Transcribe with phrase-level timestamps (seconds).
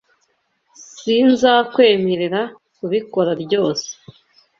[0.93, 2.41] Sinzakwemerera
[2.77, 3.89] kubikora ryose.